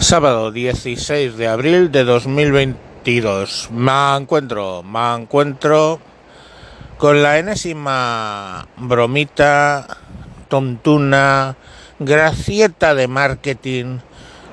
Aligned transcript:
Sábado 0.00 0.52
16 0.52 1.36
de 1.36 1.48
abril 1.48 1.90
de 1.90 2.04
2022. 2.04 3.68
Me 3.72 4.16
encuentro, 4.16 4.84
me 4.84 5.14
encuentro 5.16 5.98
con 6.98 7.20
la 7.20 7.38
enésima 7.38 8.68
bromita, 8.76 9.98
tontuna, 10.46 11.56
gracieta 11.98 12.94
de 12.94 13.08
marketing 13.08 13.98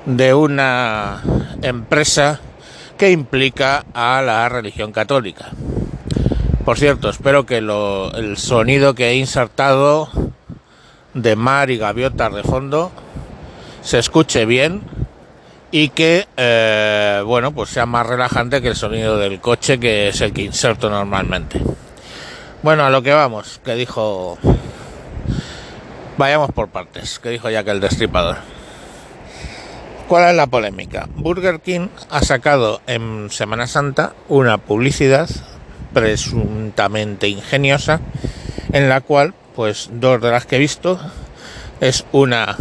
de 0.04 0.34
una 0.34 1.22
empresa 1.62 2.40
que 2.98 3.12
implica 3.12 3.86
a 3.94 4.20
la 4.22 4.48
religión 4.48 4.90
católica. 4.90 5.50
Por 6.64 6.76
cierto, 6.76 7.08
espero 7.08 7.46
que 7.46 7.58
el 7.58 8.36
sonido 8.36 8.96
que 8.96 9.10
he 9.10 9.14
insertado 9.14 10.08
de 11.14 11.36
mar 11.36 11.70
y 11.70 11.78
gaviotas 11.78 12.34
de 12.34 12.42
fondo 12.42 12.90
se 13.82 14.00
escuche 14.00 14.44
bien 14.44 15.05
y 15.70 15.88
que, 15.90 16.26
eh, 16.36 17.22
bueno, 17.24 17.52
pues 17.52 17.70
sea 17.70 17.86
más 17.86 18.06
relajante 18.06 18.62
que 18.62 18.68
el 18.68 18.76
sonido 18.76 19.18
del 19.18 19.40
coche, 19.40 19.78
que 19.78 20.08
es 20.08 20.20
el 20.20 20.32
que 20.32 20.42
inserto 20.42 20.88
normalmente. 20.88 21.60
Bueno, 22.62 22.84
a 22.84 22.90
lo 22.90 23.02
que 23.02 23.12
vamos, 23.12 23.60
que 23.64 23.74
dijo... 23.74 24.38
Vayamos 26.18 26.50
por 26.52 26.68
partes, 26.68 27.18
que 27.18 27.28
dijo 27.28 27.50
ya 27.50 27.62
que 27.62 27.70
el 27.72 27.80
destripador. 27.80 28.36
¿Cuál 30.08 30.30
es 30.30 30.36
la 30.36 30.46
polémica? 30.46 31.08
Burger 31.14 31.60
King 31.60 31.88
ha 32.10 32.22
sacado 32.22 32.80
en 32.86 33.28
Semana 33.30 33.66
Santa 33.66 34.14
una 34.28 34.56
publicidad 34.56 35.28
presuntamente 35.92 37.28
ingeniosa 37.28 38.00
en 38.72 38.88
la 38.88 39.00
cual, 39.00 39.34
pues 39.54 39.90
dos 39.92 40.22
de 40.22 40.30
las 40.30 40.46
que 40.46 40.56
he 40.56 40.58
visto, 40.60 40.98
es 41.80 42.04
una 42.12 42.56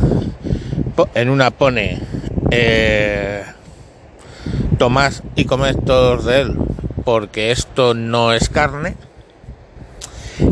en 1.14 1.30
una 1.30 1.52
pone 1.52 2.02
eh, 2.58 3.44
y 5.36 5.46
comed 5.46 5.76
todos 5.86 6.26
de 6.26 6.42
él 6.42 6.58
porque 7.04 7.52
esto 7.52 7.94
no 7.94 8.34
es 8.34 8.50
carne. 8.50 8.96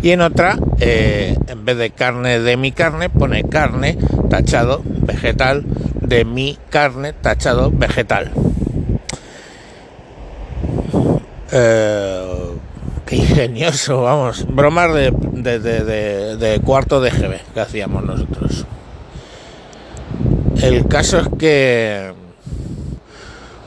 Y 0.01 0.11
en 0.11 0.21
otra 0.21 0.57
eh, 0.79 1.37
en 1.47 1.65
vez 1.65 1.77
de 1.77 1.89
carne 1.91 2.39
de 2.39 2.57
mi 2.57 2.71
carne 2.71 3.09
pone 3.09 3.43
carne 3.43 3.97
tachado 4.29 4.81
vegetal 4.85 5.63
de 6.01 6.25
mi 6.25 6.57
carne 6.69 7.13
tachado 7.13 7.71
vegetal. 7.71 8.31
Eh, 11.51 12.51
qué 13.05 13.15
ingenioso 13.17 14.03
vamos. 14.03 14.45
Bromas 14.47 14.93
de, 14.93 15.11
de, 15.11 15.59
de, 15.59 16.37
de 16.37 16.59
cuarto 16.61 17.01
de 17.01 17.11
GB 17.11 17.39
que 17.53 17.59
hacíamos 17.59 18.03
nosotros 18.03 18.65
el 20.63 20.87
caso 20.87 21.19
es 21.19 21.27
que 21.37 22.13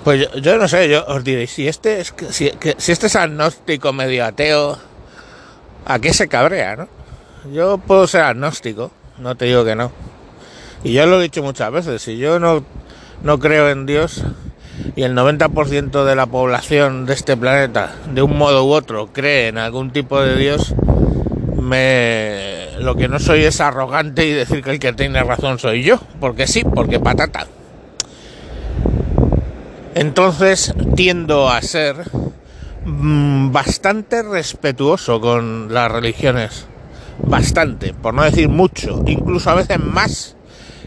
pues 0.02 0.20
yo, 0.20 0.38
yo, 0.38 0.56
no 0.56 0.68
sé, 0.68 0.88
yo 0.88 1.04
os 1.06 1.24
diréis, 1.24 1.50
si 1.50 1.66
este 1.66 2.00
es 2.00 2.14
si, 2.30 2.50
que, 2.50 2.76
si 2.78 2.92
este 2.92 3.08
es 3.08 3.16
agnóstico 3.16 3.92
medio 3.92 4.24
ateo, 4.24 4.78
¿a 5.84 5.98
qué 5.98 6.14
se 6.14 6.28
cabrea, 6.28 6.76
no? 6.76 6.88
Yo 7.52 7.78
puedo 7.78 8.06
ser 8.06 8.22
agnóstico, 8.22 8.92
no 9.18 9.34
te 9.34 9.46
digo 9.46 9.64
que 9.64 9.74
no. 9.74 9.90
Y 10.84 10.92
yo 10.92 11.06
lo 11.06 11.18
he 11.18 11.24
dicho 11.24 11.42
muchas 11.42 11.72
veces, 11.72 12.02
si 12.02 12.18
yo 12.18 12.38
no, 12.38 12.64
no 13.22 13.38
creo 13.40 13.68
en 13.68 13.84
Dios 13.84 14.22
y 14.94 15.02
el 15.02 15.16
90% 15.16 16.04
de 16.04 16.14
la 16.14 16.26
población 16.26 17.04
de 17.04 17.14
este 17.14 17.36
planeta, 17.36 17.92
de 18.12 18.22
un 18.22 18.38
modo 18.38 18.64
u 18.64 18.70
otro, 18.70 19.08
cree 19.12 19.48
en 19.48 19.58
algún 19.58 19.90
tipo 19.90 20.20
de 20.20 20.36
Dios, 20.36 20.72
me 21.66 22.78
lo 22.78 22.94
que 22.94 23.08
no 23.08 23.18
soy 23.18 23.44
es 23.44 23.60
arrogante 23.60 24.26
y 24.26 24.32
decir 24.32 24.62
que 24.62 24.70
el 24.70 24.78
que 24.78 24.92
tiene 24.92 25.22
razón 25.22 25.58
soy 25.58 25.82
yo, 25.82 25.98
porque 26.20 26.46
sí, 26.46 26.62
porque 26.62 27.00
patata. 27.00 27.46
Entonces 29.94 30.74
tiendo 30.94 31.48
a 31.48 31.60
ser 31.62 31.96
mmm, 32.84 33.50
bastante 33.50 34.22
respetuoso 34.22 35.20
con 35.20 35.72
las 35.72 35.90
religiones, 35.90 36.66
bastante, 37.18 37.94
por 37.94 38.14
no 38.14 38.22
decir 38.22 38.48
mucho, 38.48 39.02
incluso 39.06 39.50
a 39.50 39.54
veces 39.54 39.78
más 39.80 40.36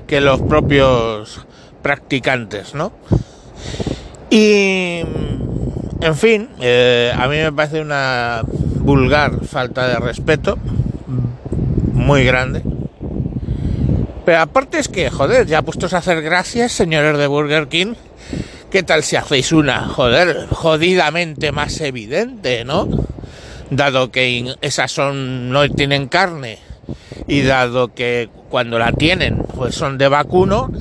que 0.08 0.22
los 0.22 0.42
propios 0.42 1.46
practicantes, 1.82 2.74
¿no? 2.74 2.92
Y, 4.30 5.02
en 6.02 6.16
fin, 6.16 6.50
eh, 6.60 7.12
a 7.18 7.28
mí 7.28 7.38
me 7.38 7.52
parece 7.52 7.82
una 7.82 8.44
vulgar 8.90 9.46
falta 9.46 9.88
de 9.88 10.00
respeto 10.00 10.58
muy 11.94 12.24
grande. 12.24 12.64
Pero 14.26 14.40
aparte 14.40 14.80
es 14.80 14.88
que, 14.88 15.12
joder, 15.12 15.46
ya 15.46 15.62
puestos 15.62 15.94
a 15.94 16.00
hacer 16.00 16.24
gracias, 16.24 16.72
señores 16.72 17.16
de 17.20 17.28
Burger 17.28 17.68
King, 17.68 17.94
¿qué 18.72 18.82
tal 18.82 19.04
si 19.04 19.16
hacéis 19.16 19.52
una, 19.52 19.88
joder, 19.88 20.48
jodidamente 20.50 21.52
más 21.52 21.80
evidente, 21.82 22.66
¿no? 22.66 22.88
Dado 23.70 24.12
que 24.12 24.56
esas 24.62 24.92
son, 24.92 25.52
no 25.52 25.70
tienen 25.70 26.08
carne 26.08 26.58
y 27.28 27.44
dado 27.44 27.94
que 27.94 28.30
cuando 28.50 28.80
la 28.80 28.92
tienen, 28.92 29.44
pues 29.56 29.76
son 29.76 30.00
de 30.00 30.08
vacuno, 30.08 30.72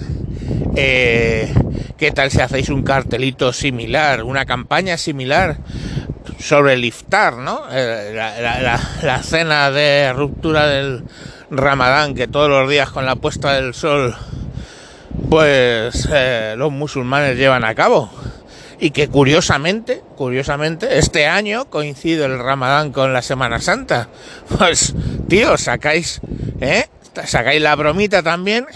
eh, 0.76 1.52
¿qué 1.98 2.10
tal 2.12 2.30
si 2.30 2.41
hacéis 2.41 2.70
un 2.70 2.84
cartelito 2.84 3.52
similar, 3.52 4.22
una 4.22 4.47
campaña 4.47 4.97
similar 4.97 5.58
sobre 6.38 6.75
el 6.75 6.84
iftar, 6.84 7.37
¿no? 7.37 7.62
Eh, 7.71 8.12
la, 8.15 9.22
cena 9.22 9.71
de 9.71 10.12
ruptura 10.12 10.66
del 10.66 11.04
ramadán 11.50 12.15
que 12.15 12.28
todos 12.28 12.49
los 12.49 12.69
días 12.69 12.91
con 12.91 13.06
la 13.06 13.16
puesta 13.16 13.54
del 13.54 13.75
sol 13.75 14.15
pues 15.31 16.09
eh, 16.12 16.54
los 16.56 16.71
musulmanes 16.71 17.37
llevan 17.37 17.65
a 17.65 17.75
cabo 17.75 18.10
y 18.81 18.91
que 18.91 19.09
curiosamente, 19.09 20.03
curiosamente, 20.16 20.98
este 20.98 21.27
año 21.27 21.66
coincide 21.66 22.25
el 22.25 22.38
ramadán 22.38 22.93
con 22.93 23.12
la 23.12 23.22
Semana 23.22 23.60
Santa. 23.60 24.09
Pues, 24.56 24.94
tío, 25.28 25.56
sacáis, 25.59 26.21
¿eh? 26.60 26.87
Sacáis 27.25 27.60
la 27.60 27.75
bromita 27.75 28.22
también. 28.22 28.66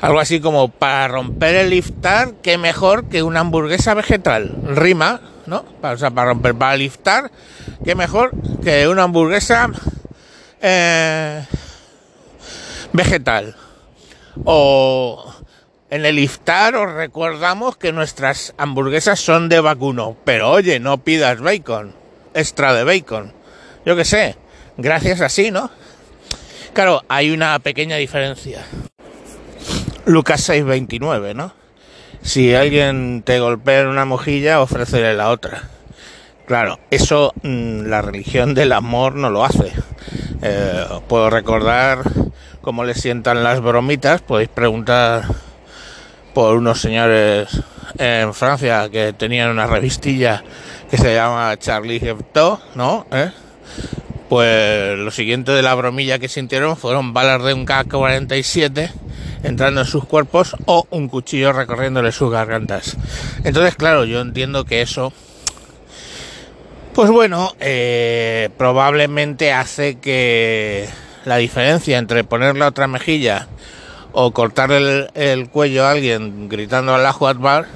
Algo 0.00 0.20
así 0.20 0.40
como 0.40 0.68
para 0.68 1.08
romper 1.08 1.56
el 1.56 1.74
iftar, 1.74 2.34
qué 2.42 2.58
mejor 2.58 3.08
que 3.08 3.22
una 3.22 3.40
hamburguesa 3.40 3.94
vegetal. 3.94 4.54
Rima, 4.64 5.20
¿no? 5.46 5.64
Para, 5.80 5.94
o 5.94 5.98
sea, 5.98 6.10
para 6.10 6.30
romper, 6.30 6.54
para 6.54 6.76
liftar, 6.76 7.30
qué 7.84 7.94
mejor 7.94 8.32
que 8.62 8.88
una 8.88 9.04
hamburguesa 9.04 9.70
eh, 10.60 11.44
vegetal. 12.92 13.54
O 14.44 15.32
en 15.90 16.04
el 16.04 16.18
iftar 16.18 16.74
os 16.74 16.92
recordamos 16.92 17.76
que 17.76 17.92
nuestras 17.92 18.54
hamburguesas 18.58 19.20
son 19.20 19.48
de 19.48 19.60
vacuno, 19.60 20.16
pero 20.24 20.50
oye, 20.50 20.80
no 20.80 20.98
pidas 20.98 21.40
bacon, 21.40 21.94
extra 22.34 22.74
de 22.74 22.84
bacon. 22.84 23.32
Yo 23.84 23.96
qué 23.96 24.04
sé, 24.04 24.36
gracias 24.76 25.20
así, 25.20 25.50
¿no? 25.50 25.70
Claro, 26.72 27.02
hay 27.08 27.30
una 27.30 27.58
pequeña 27.60 27.96
diferencia. 27.96 28.66
Lucas 30.04 30.48
6:29, 30.48 31.34
¿no? 31.34 31.52
Si 32.22 32.54
alguien 32.54 33.22
te 33.24 33.38
golpea 33.38 33.82
en 33.82 33.88
una 33.88 34.04
mojilla, 34.04 34.60
ofrécele 34.60 35.14
la 35.14 35.30
otra. 35.30 35.62
Claro, 36.46 36.78
eso 36.90 37.32
mmm, 37.42 37.86
la 37.86 38.02
religión 38.02 38.54
del 38.54 38.72
amor 38.72 39.14
no 39.14 39.30
lo 39.30 39.44
hace. 39.44 39.72
Eh, 40.42 40.84
puedo 41.08 41.30
recordar 41.30 42.02
cómo 42.60 42.84
le 42.84 42.94
sientan 42.94 43.42
las 43.42 43.60
bromitas, 43.60 44.22
podéis 44.22 44.48
preguntar 44.48 45.24
por 46.34 46.56
unos 46.56 46.80
señores 46.80 47.48
en 47.98 48.34
Francia 48.34 48.88
que 48.90 49.12
tenían 49.12 49.50
una 49.50 49.66
revistilla 49.66 50.44
que 50.90 50.98
se 50.98 51.14
llama 51.14 51.56
Charlie 51.58 52.00
Hebdo, 52.04 52.60
¿no? 52.74 53.06
¿Eh? 53.10 53.30
Pues 54.28 54.98
lo 54.98 55.10
siguiente 55.10 55.52
de 55.52 55.62
la 55.62 55.74
bromilla 55.74 56.18
que 56.18 56.28
sintieron 56.28 56.76
fueron 56.76 57.14
balas 57.14 57.42
de 57.42 57.54
un 57.54 57.64
K-47 57.64 58.90
entrando 59.46 59.80
en 59.80 59.86
sus 59.86 60.04
cuerpos 60.04 60.56
o 60.66 60.86
un 60.90 61.08
cuchillo 61.08 61.52
recorriéndole 61.52 62.12
sus 62.12 62.30
gargantas. 62.30 62.96
Entonces, 63.44 63.76
claro, 63.76 64.04
yo 64.04 64.20
entiendo 64.20 64.64
que 64.64 64.82
eso, 64.82 65.12
pues 66.92 67.10
bueno, 67.10 67.54
eh, 67.60 68.50
probablemente 68.58 69.52
hace 69.52 69.98
que 69.98 70.88
la 71.24 71.36
diferencia 71.36 71.98
entre 71.98 72.24
poner 72.24 72.56
la 72.56 72.68
otra 72.68 72.88
mejilla 72.88 73.46
o 74.12 74.32
cortar 74.32 74.72
el, 74.72 75.10
el 75.14 75.48
cuello 75.48 75.84
a 75.84 75.92
alguien 75.92 76.48
gritando 76.48 76.94
al 76.94 77.06
Akbar, 77.06 77.66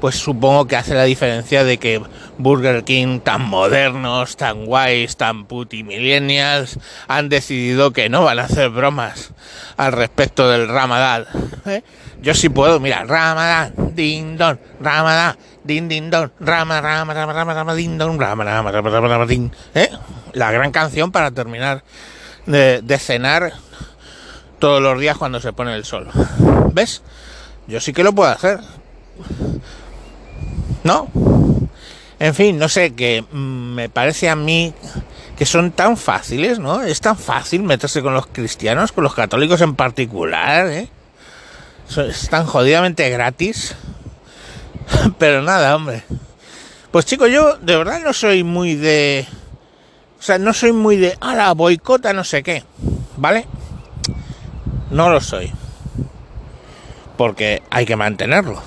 pues 0.00 0.16
supongo 0.16 0.66
que 0.66 0.76
hace 0.76 0.94
la 0.94 1.04
diferencia 1.04 1.64
de 1.64 1.78
que 1.78 2.02
Burger 2.38 2.84
King, 2.84 3.20
tan 3.20 3.42
modernos, 3.42 4.36
tan 4.36 4.66
guays, 4.66 5.16
tan 5.16 5.46
putimillennials, 5.46 6.78
han 7.08 7.28
decidido 7.28 7.92
que 7.92 8.08
no 8.08 8.24
van 8.24 8.38
a 8.38 8.44
hacer 8.44 8.70
bromas 8.70 9.30
al 9.76 9.92
respecto 9.92 10.48
del 10.48 10.68
Ramadán. 10.68 11.26
¿eh? 11.66 11.82
Yo 12.20 12.34
sí 12.34 12.48
puedo, 12.48 12.80
mira, 12.80 13.04
Ramadán, 13.04 13.72
ding 13.94 14.36
don, 14.36 14.60
Ramadán, 14.80 15.36
ding 15.64 15.88
ding 15.88 16.10
don, 16.10 16.32
Rama, 16.40 16.80
Rama, 16.80 17.14
Rama, 17.14 17.32
Rama, 17.32 17.54
Rama, 17.54 17.74
ding 17.74 17.98
don, 17.98 18.18
Rama, 18.18 18.44
Rama, 18.44 18.72
Rama, 18.72 18.90
Rama, 18.90 19.08
Rama, 19.08 19.26
ding. 19.26 19.50
¿eh? 19.74 19.90
La 20.32 20.50
gran 20.50 20.72
canción 20.72 21.12
para 21.12 21.30
terminar 21.30 21.84
de, 22.44 22.82
de 22.82 22.98
cenar 22.98 23.52
todos 24.58 24.82
los 24.82 25.00
días 25.00 25.16
cuando 25.16 25.40
se 25.40 25.52
pone 25.52 25.74
el 25.74 25.84
sol. 25.84 26.08
¿Ves? 26.72 27.02
Yo 27.66 27.80
sí 27.80 27.92
que 27.92 28.04
lo 28.04 28.12
puedo 28.12 28.30
hacer, 28.30 28.60
¿No? 30.86 31.08
En 32.20 32.32
fin, 32.32 32.60
no 32.60 32.68
sé, 32.68 32.94
que 32.94 33.24
mm, 33.28 33.74
me 33.74 33.88
parece 33.88 34.30
a 34.30 34.36
mí 34.36 34.72
que 35.36 35.44
son 35.44 35.72
tan 35.72 35.96
fáciles, 35.96 36.60
¿no? 36.60 36.80
Es 36.84 37.00
tan 37.00 37.18
fácil 37.18 37.64
meterse 37.64 38.02
con 38.02 38.14
los 38.14 38.28
cristianos, 38.28 38.92
con 38.92 39.02
los 39.02 39.12
católicos 39.12 39.60
en 39.62 39.74
particular, 39.74 40.68
¿eh? 40.68 40.88
Es 41.88 42.28
tan 42.28 42.46
jodidamente 42.46 43.10
gratis. 43.10 43.74
Pero 45.18 45.42
nada, 45.42 45.74
hombre. 45.74 46.04
Pues 46.92 47.04
chicos, 47.04 47.30
yo 47.32 47.56
de 47.56 47.76
verdad 47.76 48.00
no 48.04 48.12
soy 48.12 48.44
muy 48.44 48.76
de... 48.76 49.26
O 50.20 50.22
sea, 50.22 50.38
no 50.38 50.52
soy 50.52 50.70
muy 50.70 50.96
de... 50.96 51.18
La 51.20 51.52
boicota 51.52 52.12
no 52.12 52.22
sé 52.22 52.44
qué. 52.44 52.62
¿Vale? 53.16 53.44
No 54.92 55.10
lo 55.10 55.20
soy. 55.20 55.52
Porque 57.16 57.64
hay 57.70 57.84
que 57.84 57.96
mantenerlo. 57.96 58.62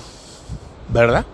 ¿Verdad? 0.90 1.24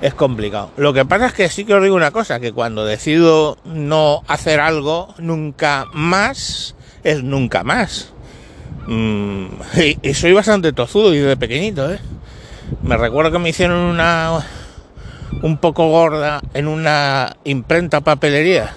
Es 0.00 0.14
complicado. 0.14 0.70
Lo 0.76 0.92
que 0.92 1.04
pasa 1.04 1.26
es 1.26 1.32
que 1.34 1.48
sí 1.48 1.64
que 1.64 1.74
os 1.74 1.82
digo 1.82 1.94
una 1.94 2.10
cosa, 2.10 2.40
que 2.40 2.52
cuando 2.52 2.84
decido 2.86 3.58
no 3.64 4.22
hacer 4.28 4.58
algo 4.60 5.14
nunca 5.18 5.86
más, 5.92 6.74
es 7.04 7.22
nunca 7.22 7.64
más. 7.64 8.12
Mm, 8.86 9.46
y, 10.02 10.14
soy 10.14 10.32
bastante 10.32 10.72
tozudo 10.72 11.14
y 11.14 11.18
de 11.18 11.36
pequeñito, 11.36 11.92
¿eh? 11.92 11.98
Me 12.82 12.96
recuerdo 12.96 13.32
que 13.32 13.38
me 13.38 13.50
hicieron 13.50 13.78
una 13.78 14.40
un 15.42 15.58
poco 15.58 15.88
gorda 15.88 16.40
en 16.54 16.66
una 16.66 17.36
imprenta 17.44 18.00
papelería 18.00 18.74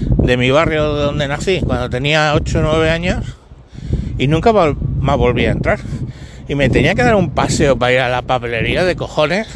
de 0.00 0.36
mi 0.36 0.50
barrio 0.50 0.84
donde 0.84 1.28
nací, 1.28 1.60
cuando 1.60 1.90
tenía 1.90 2.34
8 2.34 2.58
o 2.58 2.62
9 2.62 2.90
años, 2.90 3.36
y 4.18 4.26
nunca 4.26 4.52
más 4.52 5.16
volví 5.16 5.46
a 5.46 5.52
entrar. 5.52 5.80
Y 6.48 6.54
me 6.54 6.68
tenía 6.68 6.94
que 6.94 7.02
dar 7.02 7.14
un 7.14 7.30
paseo 7.30 7.76
para 7.76 7.92
ir 7.92 8.00
a 8.00 8.08
la 8.08 8.22
papelería 8.22 8.84
de 8.84 8.96
cojones, 8.96 9.48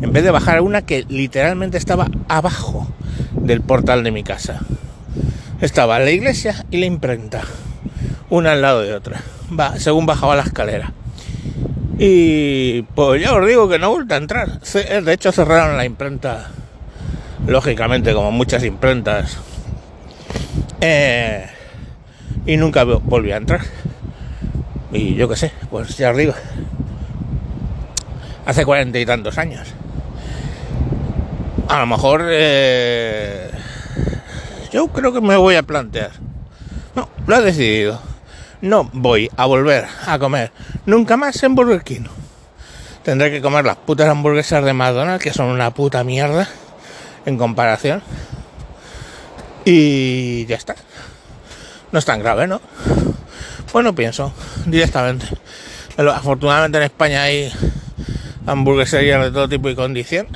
en 0.00 0.12
vez 0.12 0.24
de 0.24 0.30
bajar 0.30 0.58
a 0.58 0.62
una 0.62 0.82
que 0.82 1.04
literalmente 1.08 1.76
estaba 1.78 2.08
abajo 2.28 2.88
del 3.32 3.60
portal 3.60 4.02
de 4.02 4.10
mi 4.10 4.22
casa. 4.22 4.60
Estaba 5.60 5.98
la 5.98 6.10
iglesia 6.10 6.64
y 6.70 6.78
la 6.78 6.86
imprenta, 6.86 7.42
una 8.30 8.52
al 8.52 8.62
lado 8.62 8.80
de 8.80 8.94
otra, 8.94 9.20
va, 9.58 9.78
según 9.78 10.06
bajaba 10.06 10.36
la 10.36 10.42
escalera. 10.42 10.92
Y 11.98 12.82
pues 12.94 13.22
ya 13.22 13.34
os 13.34 13.46
digo 13.46 13.68
que 13.68 13.78
no 13.78 13.88
he 13.88 13.90
vuelto 13.90 14.14
a 14.14 14.16
entrar. 14.16 14.60
De 14.60 15.12
hecho 15.12 15.32
cerraron 15.32 15.76
la 15.76 15.84
imprenta, 15.84 16.48
lógicamente 17.46 18.14
como 18.14 18.32
muchas 18.32 18.64
imprentas. 18.64 19.36
Eh, 20.80 21.46
y 22.46 22.56
nunca 22.56 22.84
volví 22.84 23.32
a 23.32 23.36
entrar. 23.36 23.60
Y 24.92 25.14
yo 25.14 25.28
qué 25.28 25.36
sé, 25.36 25.52
pues 25.70 25.98
ya 25.98 26.10
os 26.10 26.16
digo. 26.16 26.32
Hace 28.46 28.64
cuarenta 28.64 28.98
y 28.98 29.04
tantos 29.04 29.36
años. 29.36 29.74
A 31.70 31.78
lo 31.78 31.86
mejor 31.86 32.26
eh, 32.28 33.50
yo 34.72 34.88
creo 34.88 35.12
que 35.12 35.20
me 35.20 35.36
voy 35.36 35.54
a 35.54 35.62
plantear. 35.62 36.10
No, 36.94 37.08
lo 37.26 37.36
he 37.36 37.42
decidido 37.42 38.10
no 38.60 38.90
voy 38.92 39.30
a 39.36 39.46
volver 39.46 39.86
a 40.06 40.18
comer 40.18 40.52
nunca 40.86 41.16
más 41.16 41.42
en 41.42 41.54
Burger 41.54 41.82
King. 41.82 42.04
Tendré 43.02 43.30
que 43.30 43.40
comer 43.40 43.64
las 43.64 43.76
putas 43.76 44.08
hamburguesas 44.08 44.62
de 44.64 44.74
McDonald's, 44.74 45.24
que 45.24 45.32
son 45.32 45.46
una 45.46 45.72
puta 45.72 46.04
mierda 46.04 46.48
en 47.24 47.38
comparación. 47.38 48.02
Y 49.64 50.44
ya 50.46 50.56
está. 50.56 50.74
No 51.92 51.98
es 51.98 52.04
tan 52.04 52.20
grave, 52.20 52.46
¿no? 52.46 52.60
Bueno, 53.72 53.94
pienso 53.94 54.32
directamente. 54.66 55.26
Afortunadamente 55.96 56.78
en 56.78 56.84
España 56.84 57.22
hay 57.22 57.50
hamburgueserías 58.46 59.22
de 59.22 59.30
todo 59.30 59.48
tipo 59.48 59.70
y 59.70 59.74
condición. 59.74 60.26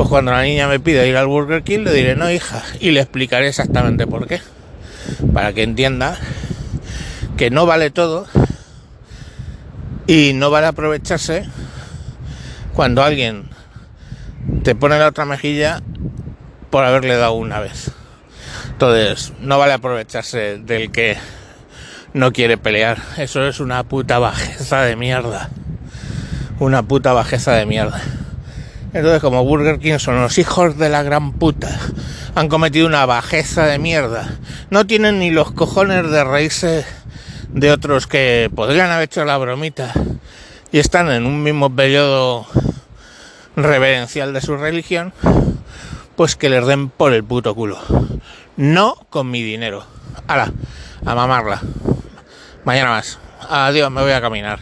Pues 0.00 0.08
cuando 0.08 0.32
la 0.32 0.44
niña 0.44 0.66
me 0.66 0.80
pide 0.80 1.06
ir 1.06 1.18
al 1.18 1.26
Burger 1.26 1.62
King, 1.62 1.80
le 1.80 1.92
diré, 1.92 2.16
no, 2.16 2.30
hija, 2.30 2.62
y 2.80 2.90
le 2.90 3.00
explicaré 3.00 3.48
exactamente 3.48 4.06
por 4.06 4.26
qué. 4.26 4.40
Para 5.34 5.52
que 5.52 5.62
entienda 5.62 6.16
que 7.36 7.50
no 7.50 7.66
vale 7.66 7.90
todo 7.90 8.26
y 10.06 10.32
no 10.32 10.50
vale 10.50 10.68
aprovecharse 10.68 11.44
cuando 12.72 13.02
alguien 13.02 13.50
te 14.62 14.74
pone 14.74 14.98
la 14.98 15.08
otra 15.08 15.26
mejilla 15.26 15.82
por 16.70 16.82
haberle 16.82 17.16
dado 17.16 17.34
una 17.34 17.60
vez. 17.60 17.90
Entonces, 18.70 19.34
no 19.40 19.58
vale 19.58 19.74
aprovecharse 19.74 20.56
del 20.60 20.90
que 20.92 21.18
no 22.14 22.32
quiere 22.32 22.56
pelear. 22.56 23.02
Eso 23.18 23.46
es 23.46 23.60
una 23.60 23.84
puta 23.84 24.18
bajeza 24.18 24.80
de 24.80 24.96
mierda. 24.96 25.50
Una 26.58 26.84
puta 26.84 27.12
bajeza 27.12 27.52
de 27.52 27.66
mierda. 27.66 28.00
Entonces, 28.92 29.20
como 29.20 29.44
Burger 29.44 29.78
King 29.78 29.98
son 29.98 30.20
los 30.20 30.38
hijos 30.38 30.76
de 30.76 30.88
la 30.88 31.02
gran 31.02 31.32
puta, 31.32 31.78
han 32.34 32.48
cometido 32.48 32.86
una 32.86 33.06
bajeza 33.06 33.66
de 33.66 33.78
mierda. 33.78 34.28
No 34.70 34.86
tienen 34.86 35.20
ni 35.20 35.30
los 35.30 35.52
cojones 35.52 36.10
de 36.10 36.24
reírse 36.24 36.84
de 37.50 37.70
otros 37.70 38.06
que 38.06 38.50
podrían 38.54 38.90
haber 38.90 39.04
hecho 39.04 39.24
la 39.24 39.38
bromita 39.38 39.92
y 40.72 40.78
están 40.78 41.10
en 41.10 41.26
un 41.26 41.42
mismo 41.42 41.74
periodo 41.74 42.46
reverencial 43.56 44.32
de 44.32 44.40
su 44.40 44.56
religión, 44.56 45.12
pues 46.16 46.36
que 46.36 46.48
les 46.48 46.66
den 46.66 46.88
por 46.88 47.12
el 47.12 47.24
puto 47.24 47.54
culo. 47.54 47.78
No 48.56 48.96
con 49.10 49.30
mi 49.30 49.42
dinero. 49.42 49.84
Hala, 50.26 50.52
a 51.04 51.14
mamarla. 51.14 51.60
Mañana 52.64 52.90
más. 52.90 53.18
Adiós, 53.48 53.90
me 53.90 54.02
voy 54.02 54.12
a 54.12 54.20
caminar. 54.20 54.60